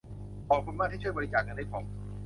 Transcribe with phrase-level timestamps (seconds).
[0.49, 1.83] ขอบคุณมากที่ช่วยบริจาคเงินให้ผม